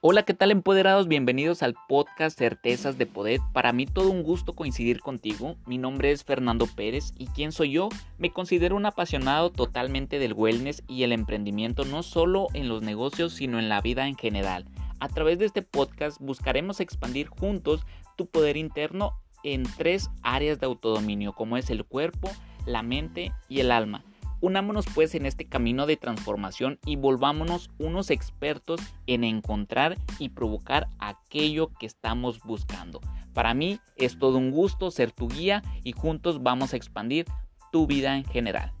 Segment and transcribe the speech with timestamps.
[0.00, 1.08] Hola, ¿qué tal empoderados?
[1.08, 3.40] Bienvenidos al podcast Certezas de Poder.
[3.52, 5.56] Para mí todo un gusto coincidir contigo.
[5.66, 7.88] Mi nombre es Fernando Pérez y ¿quién soy yo?
[8.16, 13.32] Me considero un apasionado totalmente del wellness y el emprendimiento no solo en los negocios
[13.32, 14.66] sino en la vida en general.
[15.00, 17.84] A través de este podcast buscaremos expandir juntos
[18.14, 22.30] tu poder interno en tres áreas de autodominio como es el cuerpo,
[22.66, 24.04] la mente y el alma
[24.40, 30.86] Unámonos pues en este camino de transformación y volvámonos unos expertos en encontrar y provocar
[31.00, 33.00] aquello que estamos buscando.
[33.34, 37.26] Para mí es todo un gusto ser tu guía y juntos vamos a expandir
[37.72, 38.72] tu vida en general.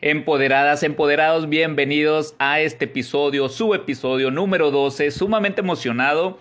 [0.00, 6.38] Empoderadas, empoderados, bienvenidos a este episodio, su episodio número 12, sumamente emocionado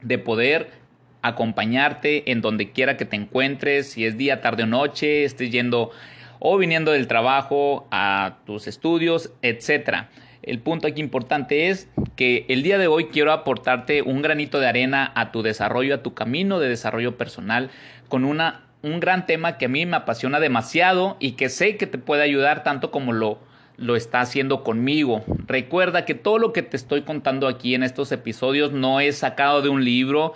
[0.00, 0.83] de poder
[1.24, 5.90] acompañarte en donde quiera que te encuentres, si es día, tarde o noche, estés yendo
[6.38, 10.10] o viniendo del trabajo a tus estudios, etcétera.
[10.42, 14.66] El punto aquí importante es que el día de hoy quiero aportarte un granito de
[14.66, 17.70] arena a tu desarrollo, a tu camino de desarrollo personal
[18.10, 21.86] con una, un gran tema que a mí me apasiona demasiado y que sé que
[21.86, 23.38] te puede ayudar tanto como lo,
[23.78, 25.24] lo está haciendo conmigo.
[25.46, 29.62] Recuerda que todo lo que te estoy contando aquí en estos episodios no es sacado
[29.62, 30.34] de un libro,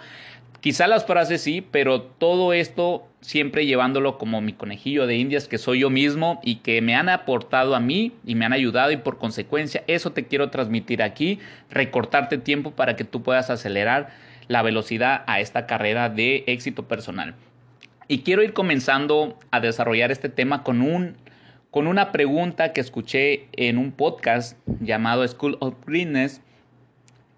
[0.60, 5.58] Quizá las frases sí, pero todo esto siempre llevándolo como mi conejillo de indias que
[5.58, 8.96] soy yo mismo y que me han aportado a mí y me han ayudado y
[8.96, 11.38] por consecuencia eso te quiero transmitir aquí,
[11.70, 14.08] recortarte tiempo para que tú puedas acelerar
[14.48, 17.34] la velocidad a esta carrera de éxito personal.
[18.08, 21.16] Y quiero ir comenzando a desarrollar este tema con un
[21.70, 26.40] con una pregunta que escuché en un podcast llamado School of Greenness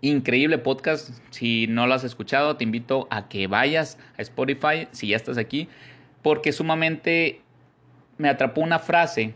[0.02, 1.10] Increíble podcast.
[1.30, 5.36] Si no lo has escuchado, te invito a que vayas a Spotify si ya estás
[5.36, 5.68] aquí,
[6.22, 7.42] porque sumamente
[8.16, 9.34] me atrapó una frase,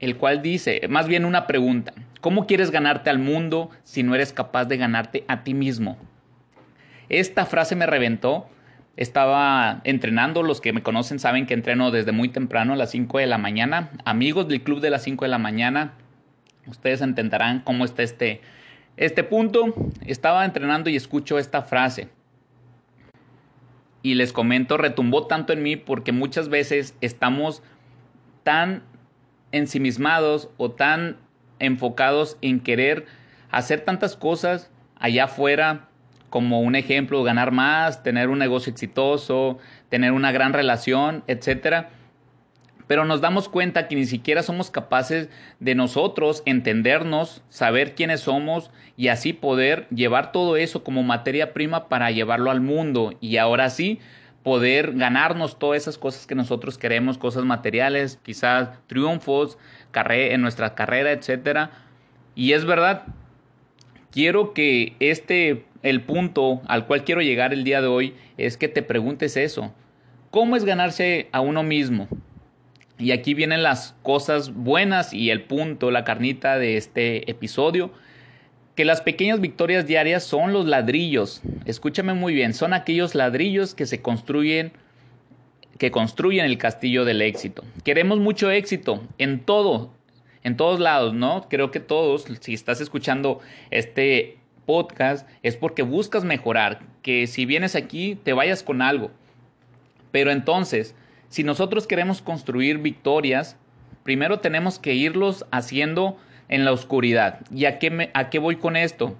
[0.00, 4.32] el cual dice, más bien una pregunta, ¿cómo quieres ganarte al mundo si no eres
[4.32, 5.96] capaz de ganarte a ti mismo?
[7.08, 8.48] Esta frase me reventó.
[8.96, 13.18] Estaba entrenando, los que me conocen saben que entreno desde muy temprano a las 5
[13.18, 13.90] de la mañana.
[14.04, 15.94] Amigos del club de las 5 de la mañana,
[16.66, 18.40] ustedes entenderán cómo está este,
[18.96, 19.74] este punto,
[20.06, 22.08] estaba entrenando y escucho esta frase.
[24.02, 27.62] Y les comento, retumbó tanto en mí porque muchas veces estamos
[28.42, 28.82] tan
[29.50, 31.16] ensimismados o tan
[31.58, 33.06] enfocados en querer
[33.50, 35.88] hacer tantas cosas allá afuera,
[36.28, 41.90] como un ejemplo, ganar más, tener un negocio exitoso, tener una gran relación, etcétera
[42.86, 45.28] pero nos damos cuenta que ni siquiera somos capaces
[45.60, 51.88] de nosotros entendernos, saber quiénes somos y así poder llevar todo eso como materia prima
[51.88, 54.00] para llevarlo al mundo y ahora sí
[54.42, 59.58] poder ganarnos todas esas cosas que nosotros queremos, cosas materiales, quizás triunfos
[59.94, 61.70] en nuestra carrera, etcétera.
[62.34, 63.04] Y es verdad,
[64.10, 68.68] quiero que este el punto al cual quiero llegar el día de hoy es que
[68.68, 69.72] te preguntes eso.
[70.30, 72.08] ¿Cómo es ganarse a uno mismo?
[72.98, 77.90] Y aquí vienen las cosas buenas y el punto, la carnita de este episodio,
[78.76, 81.42] que las pequeñas victorias diarias son los ladrillos.
[81.64, 84.72] Escúchame muy bien, son aquellos ladrillos que se construyen
[85.78, 87.64] que construyen el castillo del éxito.
[87.82, 89.92] Queremos mucho éxito en todo,
[90.42, 91.48] en todos lados, ¿no?
[91.48, 93.40] Creo que todos, si estás escuchando
[93.70, 99.10] este podcast, es porque buscas mejorar, que si vienes aquí te vayas con algo.
[100.12, 100.94] Pero entonces,
[101.34, 103.56] si nosotros queremos construir victorias,
[104.04, 106.16] primero tenemos que irlos haciendo
[106.48, 107.40] en la oscuridad.
[107.52, 109.16] ¿Y a qué, a qué voy con esto?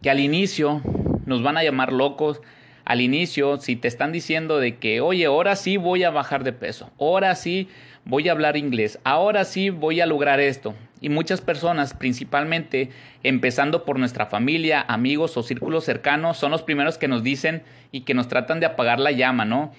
[0.00, 0.80] Que al inicio
[1.26, 2.40] nos van a llamar locos.
[2.86, 6.54] Al inicio, si te están diciendo de que, oye, ahora sí voy a bajar de
[6.54, 7.68] peso, ahora sí
[8.06, 10.74] voy a hablar inglés, ahora sí voy a lograr esto.
[11.02, 12.88] Y muchas personas, principalmente
[13.22, 17.62] empezando por nuestra familia, amigos o círculos cercanos, son los primeros que nos dicen
[17.92, 19.72] y que nos tratan de apagar la llama, ¿no?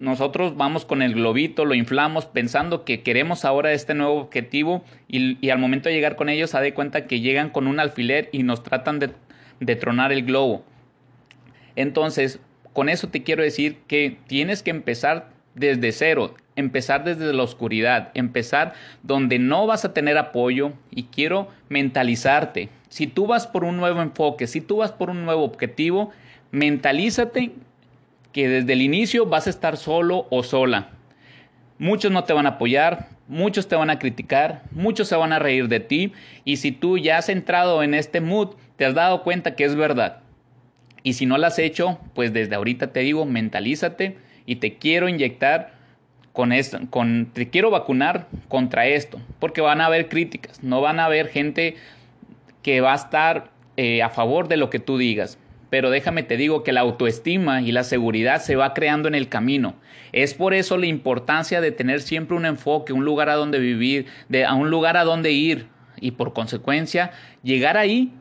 [0.00, 5.50] Nosotros vamos con el globito, lo inflamos pensando que queremos ahora este nuevo objetivo y,
[5.50, 8.44] al momento de llegar con ellos se da cuenta que llegan con un alfiler y
[8.44, 9.10] nos tratan de,
[9.58, 10.64] de tronar el globo.
[11.74, 12.38] Entonces,
[12.72, 18.12] con eso te quiero decir que tienes que empezar desde cero, empezar desde la oscuridad,
[18.14, 22.68] empezar donde no vas a tener apoyo y quiero mentalizarte.
[22.88, 26.12] Si tú vas por un nuevo enfoque, si tú vas por un nuevo objetivo,
[26.52, 27.52] mentalízate
[28.38, 30.90] que desde el inicio vas a estar solo o sola.
[31.76, 35.40] Muchos no te van a apoyar, muchos te van a criticar, muchos se van a
[35.40, 36.12] reír de ti
[36.44, 39.74] y si tú ya has entrado en este mood, te has dado cuenta que es
[39.74, 40.20] verdad.
[41.02, 45.08] Y si no lo has hecho, pues desde ahorita te digo, mentalízate y te quiero
[45.08, 45.72] inyectar
[46.32, 51.00] con esto, con te quiero vacunar contra esto, porque van a haber críticas, no van
[51.00, 51.74] a haber gente
[52.62, 55.38] que va a estar eh, a favor de lo que tú digas.
[55.70, 59.28] Pero déjame te digo que la autoestima y la seguridad se va creando en el
[59.28, 59.74] camino.
[60.12, 64.06] Es por eso la importancia de tener siempre un enfoque, un lugar a donde vivir,
[64.28, 65.66] de, a un lugar a donde ir
[66.00, 67.10] y por consecuencia
[67.42, 68.12] llegar ahí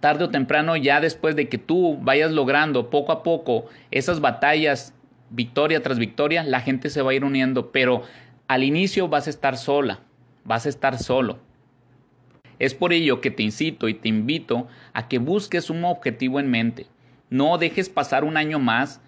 [0.00, 4.94] tarde o temprano ya después de que tú vayas logrando poco a poco esas batallas
[5.30, 8.02] victoria tras victoria, la gente se va a ir uniendo, pero
[8.46, 10.00] al inicio vas a estar sola,
[10.44, 11.38] vas a estar solo.
[12.58, 16.50] Es por ello que te incito y te invito a que busques un objetivo en
[16.50, 16.86] mente.
[17.30, 19.00] No dejes pasar un año más,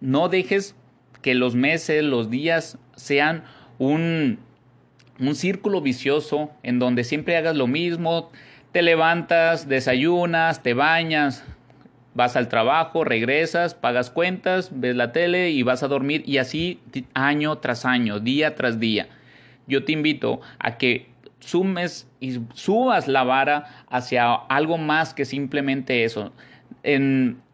[0.00, 0.76] no dejes
[1.22, 3.44] que los meses, los días sean
[3.78, 4.38] un,
[5.18, 8.30] un círculo vicioso en donde siempre hagas lo mismo,
[8.72, 11.44] te levantas, desayunas, te bañas,
[12.14, 16.80] vas al trabajo, regresas, pagas cuentas, ves la tele y vas a dormir y así
[17.14, 19.08] año tras año, día tras día.
[19.66, 21.09] Yo te invito a que
[21.40, 26.32] sumes y subas la vara hacia algo más que simplemente eso.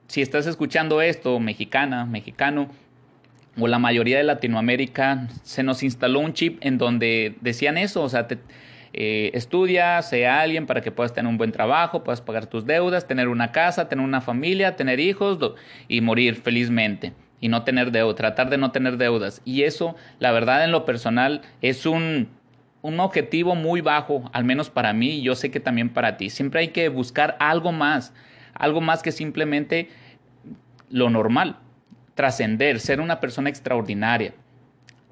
[0.09, 2.69] Si estás escuchando esto, mexicana, mexicano,
[3.59, 8.09] o la mayoría de Latinoamérica, se nos instaló un chip en donde decían eso, o
[8.09, 8.29] sea,
[8.93, 13.07] eh, estudia, sea alguien para que puedas tener un buen trabajo, puedas pagar tus deudas,
[13.07, 15.39] tener una casa, tener una familia, tener hijos
[15.89, 19.43] y morir felizmente y no tener deudas, tratar de no tener deudas.
[19.45, 22.29] Y eso, la verdad, en lo personal, es un,
[22.87, 26.31] un objetivo muy bajo, al menos para mí, y yo sé que también para ti.
[26.31, 28.15] Siempre hay que buscar algo más,
[28.55, 29.89] algo más que simplemente
[30.89, 31.57] lo normal,
[32.15, 34.35] trascender, ser una persona extraordinaria.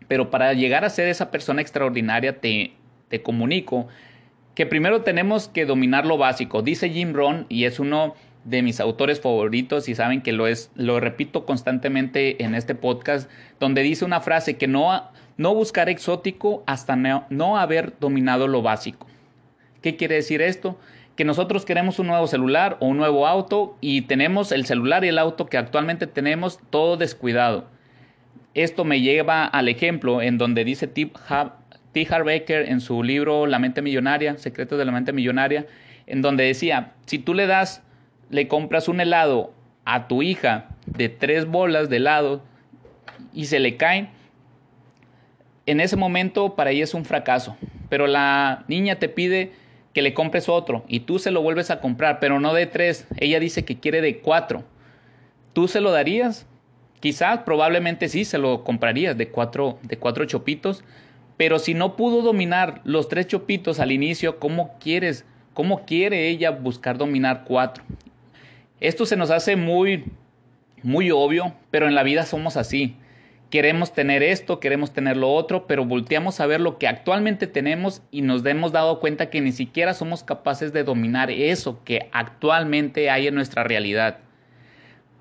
[0.06, 2.74] Pero para llegar a ser esa persona extraordinaria te,
[3.08, 3.88] te comunico
[4.54, 6.62] que primero tenemos que dominar lo básico.
[6.62, 10.70] Dice Jim Rohn y es uno de mis autores favoritos y saben que lo es
[10.74, 16.62] lo repito constantemente en este podcast donde dice una frase que no no buscar exótico
[16.66, 19.06] hasta no, no haber dominado lo básico.
[19.82, 20.78] ¿Qué quiere decir esto?
[21.16, 25.08] Que nosotros queremos un nuevo celular o un nuevo auto y tenemos el celular y
[25.08, 27.68] el auto que actualmente tenemos todo descuidado.
[28.54, 31.16] Esto me lleva al ejemplo en donde dice Tip
[31.92, 32.08] T.
[32.08, 35.66] Baker en su libro La mente millonaria, Secretos de la mente millonaria,
[36.06, 37.82] en donde decía, si tú le das,
[38.34, 39.52] le compras un helado
[39.84, 42.42] a tu hija de tres bolas de helado
[43.32, 44.08] y se le caen,
[45.66, 47.56] en ese momento para ella es un fracaso.
[47.88, 49.52] Pero la niña te pide
[49.92, 53.06] que le compres otro y tú se lo vuelves a comprar, pero no de tres.
[53.18, 54.64] Ella dice que quiere de cuatro.
[55.52, 56.44] ¿Tú se lo darías?
[56.98, 60.82] Quizás, probablemente sí, se lo comprarías de cuatro, de cuatro chopitos.
[61.36, 65.24] Pero si no pudo dominar los tres chopitos al inicio, ¿cómo quieres?
[65.52, 67.84] ¿Cómo quiere ella buscar dominar cuatro?
[68.84, 70.04] Esto se nos hace muy,
[70.82, 72.96] muy obvio, pero en la vida somos así
[73.54, 78.02] queremos tener esto, queremos tener lo otro, pero volteamos a ver lo que actualmente tenemos
[78.10, 83.10] y nos hemos dado cuenta que ni siquiera somos capaces de dominar eso que actualmente
[83.10, 84.18] hay en nuestra realidad.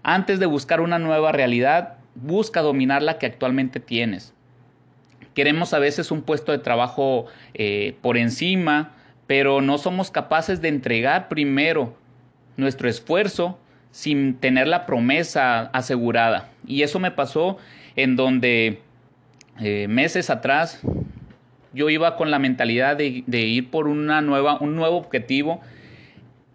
[0.02, 4.34] Antes de buscar una nueva realidad, busca dominar la que actualmente tienes.
[5.36, 8.96] Queremos a veces un puesto de trabajo eh, por encima,
[9.28, 11.96] pero no somos capaces de entregar primero
[12.58, 13.60] nuestro esfuerzo
[13.92, 16.50] sin tener la promesa asegurada.
[16.66, 17.58] Y eso me pasó
[17.96, 18.82] en donde
[19.60, 20.82] eh, meses atrás
[21.74, 25.62] yo iba con la mentalidad de, ir por una nueva, un nuevo objetivo,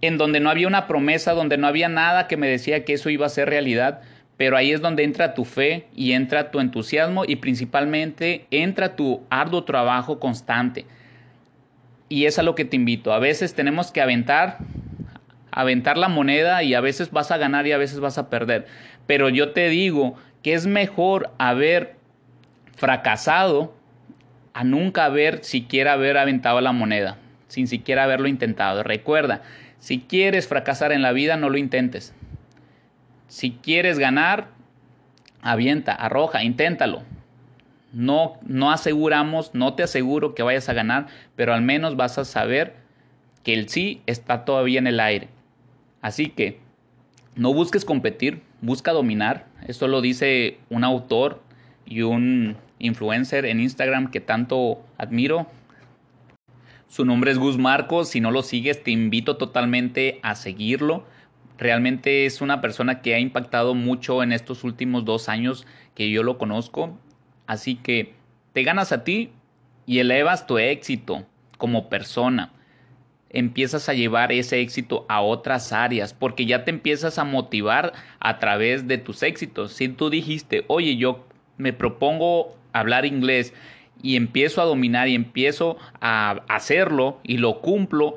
[0.00, 3.11] en donde no había una promesa, donde no había nada que me decía que eso
[3.11, 4.00] iba a ser realidad,
[4.37, 9.22] pero ahí es donde entra tu fe y entra tu entusiasmo y principalmente entra tu
[9.28, 10.87] arduo trabajo constante.
[12.08, 13.12] Y es a lo que te invito.
[13.12, 14.58] A veces tenemos que aventar,
[15.50, 18.66] aventar la moneda y a veces vas a ganar y a veces vas a perder.
[19.06, 21.96] Pero yo te digo que es mejor haber
[22.76, 23.74] fracasado
[24.52, 27.16] a nunca haber siquiera haber aventado la moneda,
[27.48, 28.82] sin siquiera haberlo intentado.
[28.82, 29.42] Recuerda,
[29.78, 32.14] si quieres fracasar en la vida, no lo intentes.
[33.28, 34.48] Si quieres ganar,
[35.42, 37.02] avienta, arroja, inténtalo.
[37.92, 42.24] No, no aseguramos, no te aseguro que vayas a ganar, pero al menos vas a
[42.24, 42.74] saber
[43.42, 45.28] que el sí está todavía en el aire.
[46.00, 46.60] Así que
[47.34, 49.46] no busques competir, busca dominar.
[49.66, 51.42] Esto lo dice un autor
[51.86, 55.46] y un influencer en Instagram que tanto admiro.
[56.88, 58.08] Su nombre es Gus Marcos.
[58.08, 61.04] Si no lo sigues, te invito totalmente a seguirlo.
[61.58, 66.22] Realmente es una persona que ha impactado mucho en estos últimos dos años que yo
[66.22, 66.96] lo conozco.
[67.46, 68.14] Así que
[68.52, 69.30] te ganas a ti
[69.86, 71.26] y elevas tu éxito
[71.56, 72.52] como persona
[73.30, 78.38] empiezas a llevar ese éxito a otras áreas, porque ya te empiezas a motivar a
[78.38, 79.73] través de tus éxitos.
[79.73, 83.52] Si tú dijiste, oye, yo me propongo hablar inglés
[84.02, 88.16] y empiezo a dominar y empiezo a hacerlo y lo cumplo,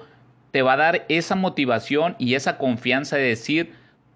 [0.52, 3.74] te va a dar esa motivación y esa confianza de decir,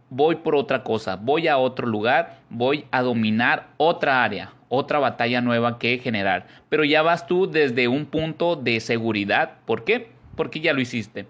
[0.10, 5.42] voy por otra cosa, voy a otro lugar, voy a dominar otra área, otra batalla
[5.42, 6.48] nueva que generar.
[6.70, 9.54] Pero ya vas tú desde un punto de seguridad.
[9.66, 10.15] ¿Por qué?
[10.36, 11.26] Porque ya lo hiciste.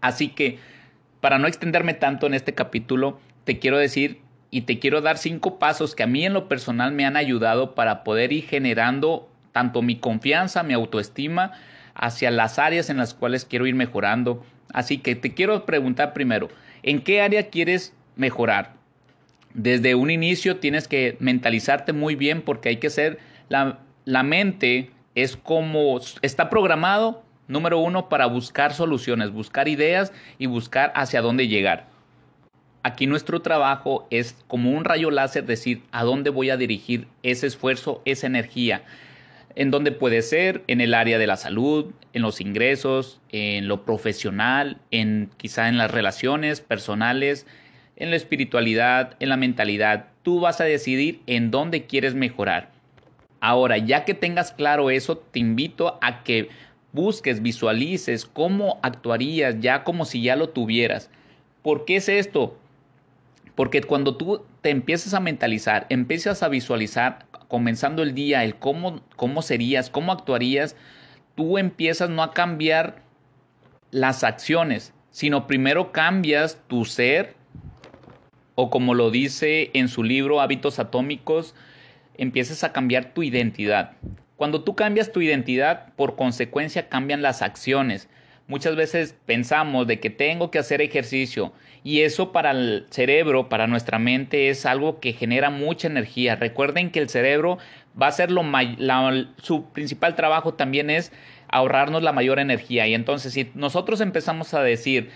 [0.00, 0.58] Así que,
[1.20, 4.20] para no extenderme tanto en este capítulo, te quiero decir
[4.54, 7.74] y te quiero dar cinco pasos que a mí en lo personal me han ayudado
[7.74, 11.50] para poder ir generando tanto mi confianza, mi autoestima,
[11.94, 14.46] hacia las áreas en las cuales quiero ir mejorando.
[14.72, 16.50] Así que te quiero preguntar primero,
[16.84, 18.74] ¿en qué área quieres mejorar?
[19.54, 24.90] Desde un inicio tienes que mentalizarte muy bien porque hay que ser, la, la mente
[25.16, 31.48] es como, está programado, número uno, para buscar soluciones, buscar ideas y buscar hacia dónde
[31.48, 31.86] llegar.
[32.82, 37.46] Aquí nuestro trabajo es como un rayo láser decir a dónde voy a dirigir ese
[37.46, 38.82] esfuerzo, esa energía
[39.56, 43.84] en donde puede ser en el área de la salud, en los ingresos, en lo
[43.84, 47.46] profesional, en quizá en las relaciones personales,
[47.96, 50.08] en la espiritualidad, en la mentalidad.
[50.22, 52.72] Tú vas a decidir en dónde quieres mejorar.
[53.40, 56.48] Ahora, ya que tengas claro eso, te invito a que
[56.94, 61.10] busques, visualices cómo actuarías ya como si ya lo tuvieras.
[61.62, 62.56] ¿Por qué es esto?
[63.54, 69.02] Porque cuando tú te empiezas a mentalizar, empiezas a visualizar comenzando el día, el cómo,
[69.16, 70.76] cómo serías, cómo actuarías,
[71.34, 73.02] tú empiezas no a cambiar
[73.90, 77.36] las acciones, sino primero cambias tu ser,
[78.56, 81.54] o como lo dice en su libro Hábitos Atómicos,
[82.16, 83.92] empiezas a cambiar tu identidad.
[84.36, 88.08] Cuando tú cambias tu identidad, por consecuencia cambian las acciones.
[88.46, 93.66] Muchas veces pensamos de que tengo que hacer ejercicio y eso para el cerebro, para
[93.66, 96.36] nuestra mente es algo que genera mucha energía.
[96.36, 97.58] Recuerden que el cerebro
[98.00, 98.42] va a ser lo
[99.38, 101.12] su principal trabajo también es
[101.48, 105.10] ahorrarnos la mayor energía y entonces si nosotros empezamos a decir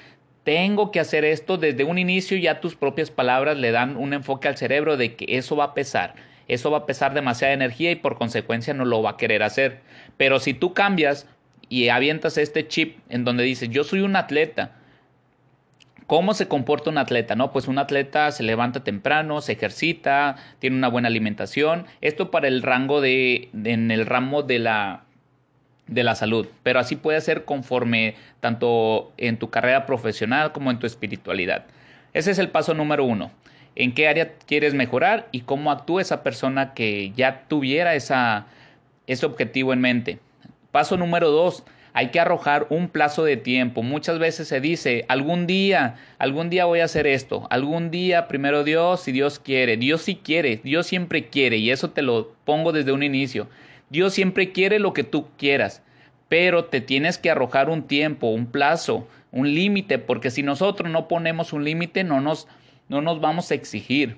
[0.44, 4.48] tengo que hacer esto desde un inicio ya tus propias palabras le dan un enfoque
[4.48, 6.14] al cerebro de que eso va a pesar
[6.48, 9.80] eso va a pesar demasiada energía y por consecuencia no lo va a querer hacer.
[10.16, 11.28] Pero si tú cambias
[11.68, 14.72] y avientas este chip en donde dices, yo soy un atleta.
[16.06, 17.36] ¿Cómo se comporta un atleta?
[17.36, 21.84] No, pues un atleta se levanta temprano, se ejercita, tiene una buena alimentación.
[22.00, 25.04] Esto para el rango de, en el ramo de la,
[25.86, 26.46] de la salud.
[26.62, 31.66] Pero así puede ser conforme tanto en tu carrera profesional como en tu espiritualidad.
[32.14, 33.30] Ese es el paso número uno.
[33.78, 39.72] ¿En qué área quieres mejorar y cómo actúa esa persona que ya tuviera ese objetivo
[39.72, 40.18] en mente?
[40.72, 43.84] Paso número dos, hay que arrojar un plazo de tiempo.
[43.84, 48.64] Muchas veces se dice, algún día, algún día voy a hacer esto, algún día, primero
[48.64, 49.76] Dios, si Dios quiere.
[49.76, 53.48] Dios sí quiere, Dios siempre quiere, y eso te lo pongo desde un inicio.
[53.90, 55.82] Dios siempre quiere lo que tú quieras,
[56.28, 61.06] pero te tienes que arrojar un tiempo, un plazo, un límite, porque si nosotros no
[61.06, 62.48] ponemos un límite, no nos,
[62.88, 64.16] no nos vamos a exigir.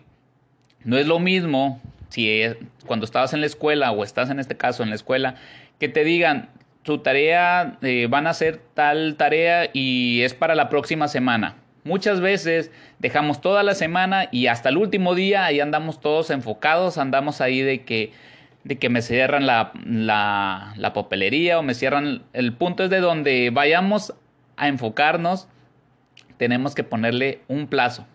[0.84, 2.42] No es lo mismo si
[2.86, 5.36] cuando estabas en la escuela o estás en este caso en la escuela
[5.78, 6.48] que te digan,
[6.82, 11.56] tu tarea, eh, van a hacer tal tarea y es para la próxima semana.
[11.84, 16.98] Muchas veces dejamos toda la semana y hasta el último día ahí andamos todos enfocados,
[16.98, 18.12] andamos ahí de que,
[18.64, 22.22] de que me cierran la, la, la papelería o me cierran...
[22.32, 24.14] El punto es de donde vayamos
[24.56, 25.48] a enfocarnos,
[26.36, 28.06] tenemos que ponerle un plazo,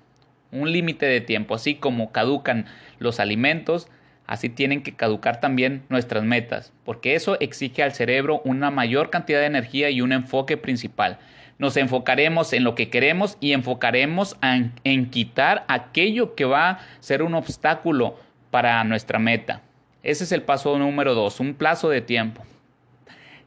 [0.55, 2.65] un límite de tiempo, así como caducan
[2.99, 3.87] los alimentos,
[4.27, 9.39] Así tienen que caducar también nuestras metas, porque eso exige al cerebro una mayor cantidad
[9.39, 11.19] de energía y un enfoque principal.
[11.59, 14.35] Nos enfocaremos en lo que queremos y enfocaremos
[14.83, 18.19] en, quitar aquello que va a ser un obstáculo
[18.49, 19.61] para nuestra meta.
[20.01, 22.43] Ese es el paso número dos, un plazo de tiempo.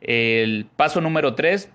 [0.01, 1.71] El paso número tres,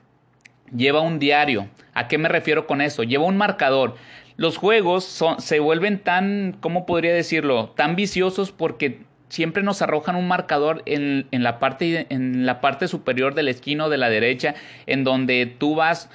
[0.75, 1.67] lleva un diario.
[1.93, 3.03] ¿A qué me refiero con eso?
[3.03, 3.95] Lleva un marcador
[4.35, 7.69] los juegos se vuelven tan, ¿cómo podría decirlo?
[7.75, 9.01] Tan viciosos porque
[9.33, 13.85] siempre nos arrojan un marcador en, la parte, en la parte superior de la esquina
[13.85, 14.53] o de la derecha,
[14.85, 16.09] en donde tú vas,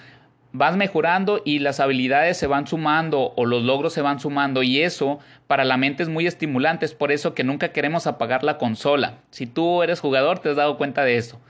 [0.53, 4.83] vas mejorando y las habilidades se van sumando o los logros se van sumando y
[4.83, 8.57] eso para la mente es muy estimulante, es por eso que nunca queremos apagar la
[8.57, 9.19] consola.
[9.31, 11.41] Si tú eres jugador te has dado cuenta de eso.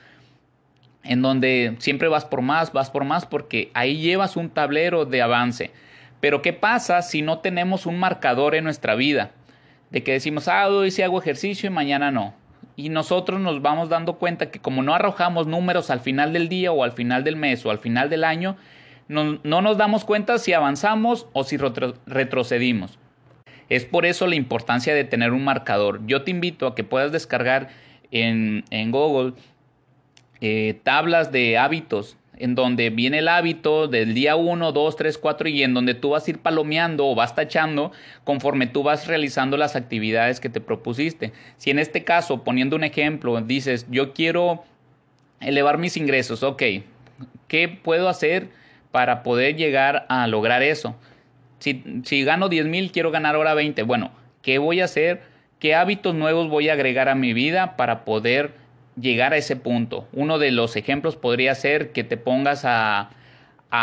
[1.05, 5.21] En donde siempre vas por más, vas por más porque ahí llevas un tablero de
[5.21, 5.71] avance.
[6.21, 9.31] Pero ¿qué pasa si no tenemos un marcador en nuestra vida?
[9.91, 12.35] De que decimos, ah, hoy sí hago ejercicio y mañana no.
[12.77, 16.73] Y nosotros nos vamos dando cuenta que como no arrojamos números al final del día
[16.73, 18.57] o al final del mes o al final del año,
[19.09, 22.99] no, nos damos cuenta si avanzamos o si retrocedimos.
[23.69, 26.01] Es por eso la importancia de tener un marcador.
[26.07, 27.69] Yo te invito a que puedas descargar
[28.11, 29.35] en, Google
[30.41, 35.49] eh, tablas de hábitos en donde viene el hábito del día 1, 2, 3, 4
[35.49, 37.93] y en donde tú vas a ir palomeando o vas tachando
[38.25, 41.33] conforme tú vas realizando las actividades que te propusiste.
[41.57, 44.65] Si en este caso, poniendo un ejemplo, dices, yo quiero
[45.41, 46.63] elevar mis ingresos, ok,
[47.49, 48.49] ¿qué puedo hacer
[48.91, 50.97] para poder llegar a lograr eso?
[51.59, 53.83] Si, si gano 10 mil, quiero ganar ahora 20.
[53.83, 55.23] Bueno, ¿qué voy a hacer?
[55.59, 58.53] ¿Qué hábitos nuevos voy a agregar a mi vida para poder
[59.01, 60.09] llegar a ese punto.
[60.13, 63.11] Uno de los ejemplos podría ser que te pongas a,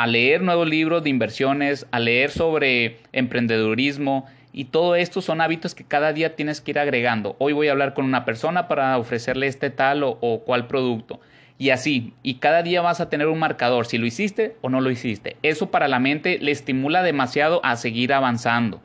[0.07, 5.83] leer nuevos libros de inversiones, a leer sobre emprendedurismo y todo esto son hábitos que
[5.83, 7.35] cada día tienes que ir agregando.
[7.39, 11.19] Hoy voy a hablar con una persona para ofrecerle este tal o, o cual producto.
[11.57, 14.81] Y así, y cada día vas a tener un marcador, si lo hiciste o no
[14.81, 15.37] lo hiciste.
[15.41, 18.81] Eso para la mente le estimula demasiado a seguir avanzando.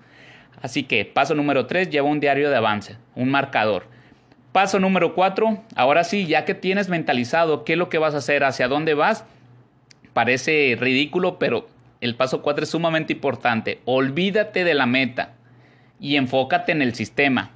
[0.63, 3.87] Así que, paso número 3, lleva un diario de avance, un marcador.
[4.53, 8.19] Paso número cuatro, ahora sí, ya que tienes mentalizado qué es lo que vas a
[8.19, 9.25] hacer, hacia dónde vas,
[10.13, 11.69] parece ridículo, pero
[12.01, 13.81] el paso cuatro es sumamente importante.
[13.85, 15.35] Olvídate de la meta
[16.01, 17.51] y enfócate en el sistema.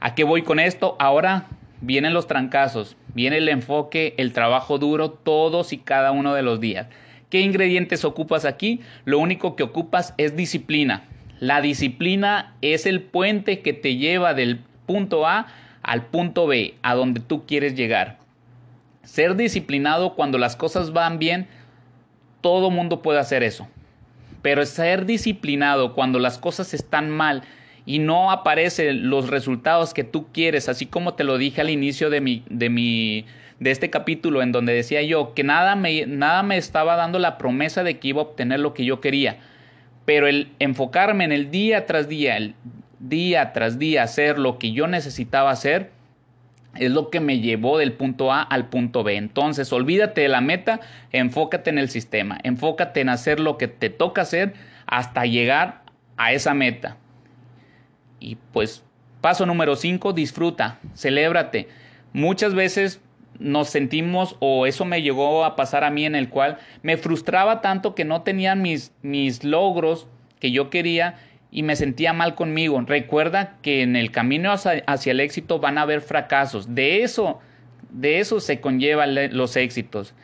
[0.00, 0.96] ¿A qué voy con esto?
[0.98, 1.46] Ahora
[1.80, 6.60] vienen los trancazos, viene el enfoque, el trabajo duro todos y cada uno de los
[6.60, 6.88] días.
[7.30, 8.80] ¿Qué ingredientes ocupas aquí?
[9.04, 11.04] Lo único que ocupas es disciplina.
[11.38, 15.46] La disciplina es el puente que te lleva del punto A
[15.84, 18.18] al punto B, a donde tú quieres llegar.
[19.02, 21.46] Ser disciplinado cuando las cosas van bien,
[22.40, 23.68] todo mundo puede hacer eso.
[24.42, 27.42] Pero ser disciplinado cuando las cosas están mal
[27.86, 32.08] y no aparecen los resultados que tú quieres, así como te lo dije al inicio
[32.08, 33.26] de mi, de mi,
[33.60, 37.36] de este capítulo en donde decía yo que nada me, nada me estaba dando la
[37.36, 39.36] promesa de que iba a obtener lo que yo quería.
[40.06, 42.54] Pero el enfocarme en el día tras día, el
[43.08, 45.90] día tras día hacer lo que yo necesitaba hacer,
[46.76, 49.16] es lo que me llevó del punto A al punto B.
[49.16, 50.80] Entonces, olvídate de la meta,
[51.12, 54.54] enfócate en el sistema, enfócate en hacer lo que te toca hacer
[54.86, 55.82] hasta llegar
[56.16, 56.96] a esa meta.
[58.18, 58.82] Y pues,
[59.20, 61.68] paso número 5, disfruta, celébrate.
[62.12, 63.00] Muchas veces
[63.38, 67.60] nos sentimos, o eso me llegó a pasar a mí, en el cual me frustraba
[67.60, 70.06] tanto que no tenía mis, mis logros
[70.40, 71.16] que yo quería
[71.54, 72.82] y me sentía mal conmigo.
[72.84, 76.74] Recuerda que en el camino hacia, el éxito van a haber fracasos.
[76.74, 77.38] De eso,
[77.90, 80.14] de eso se conllevan los éxitos.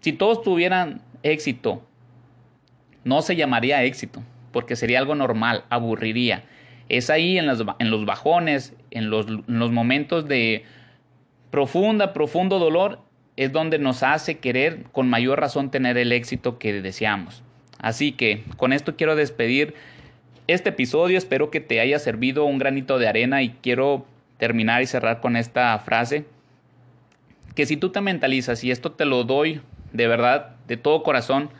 [0.00, 1.86] Si todos tuvieran éxito,
[3.04, 6.42] no se llamaría éxito, porque sería algo normal, aburriría.
[6.88, 10.64] Es ahí en, en los bajones, en los, en los momentos de
[11.52, 12.98] profunda, profundo dolor,
[13.36, 17.44] es donde nos hace querer con mayor razón tener el éxito que deseamos.
[17.78, 19.74] Así que con esto quiero despedir
[20.52, 21.18] este episodio.
[21.18, 24.06] Espero que te haya servido un granito de arena y quiero
[24.38, 26.24] terminar y cerrar con esta frase.
[27.54, 29.60] Que si tú te mentalizas y esto te lo doy
[29.92, 31.50] de verdad, de todo corazón,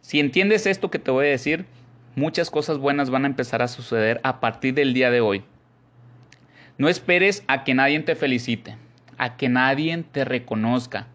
[0.00, 1.66] si entiendes esto que te voy a decir,
[2.14, 5.44] muchas cosas buenas van a empezar a suceder a partir del día de hoy.
[6.78, 8.76] No esperes a que nadie te felicite,
[9.18, 11.06] a que nadie te reconozca,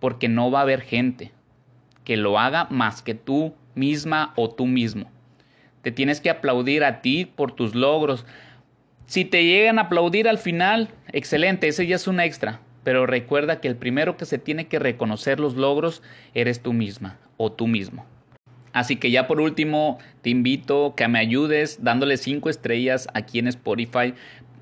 [0.00, 1.32] porque no va a haber gente
[2.04, 5.10] que lo haga más que tú misma o tú mismo.
[5.82, 8.24] Te tienes que aplaudir a ti por tus logros.
[9.06, 12.60] Si te llegan a aplaudir al final, excelente, ese ya es un extra.
[12.84, 16.02] Pero recuerda que el primero que se tiene que reconocer los logros
[16.34, 18.06] eres tú misma o tú mismo.
[18.72, 23.48] Así que ya por último, te invito que me ayudes dándole cinco estrellas aquí en
[23.48, 24.14] Spotify.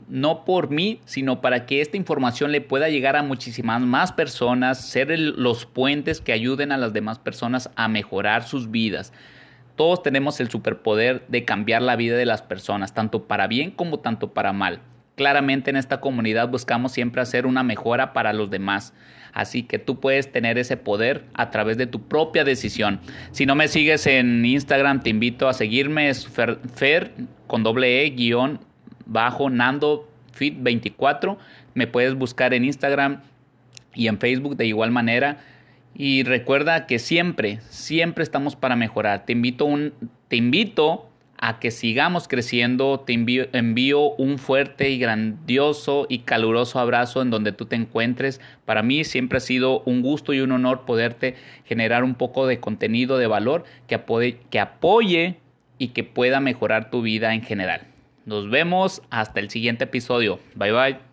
[0.08, 4.84] No por mí, sino para que esta información le pueda llegar a muchísimas más personas,
[4.84, 9.12] ser los puentes que ayuden a las demás personas a mejorar sus vidas.
[9.80, 14.00] Todos tenemos el superpoder de cambiar la vida de las personas, tanto para bien como
[14.00, 14.80] tanto para mal.
[15.14, 18.92] Claramente en esta comunidad buscamos siempre hacer una mejora para los demás.
[19.32, 23.00] Así que tú puedes tener ese poder a través de tu propia decisión.
[23.30, 26.10] Si no me sigues en Instagram, te invito a seguirme.
[26.10, 27.12] Es fer,
[27.46, 28.60] con doble E guion
[29.06, 31.38] bajo Nando Fit 24.
[31.72, 33.22] Me puedes buscar en Instagram
[33.94, 35.38] y en Facebook de igual manera.
[36.02, 39.26] Y recuerda que siempre, siempre estamos para mejorar.
[39.26, 39.92] Te invito, un,
[40.28, 43.00] te invito a que sigamos creciendo.
[43.00, 48.40] Te envío, un fuerte y grandioso y caluroso abrazo en donde tú te encuentres.
[48.64, 51.34] Para mí siempre ha sido un gusto y un honor poderte
[51.66, 55.36] generar un poco de contenido de valor que apoye, que apoye
[55.76, 57.82] y que pueda mejorar tu vida en general.
[58.24, 60.40] Nos vemos hasta el siguiente episodio.
[60.54, 61.09] Bye bye.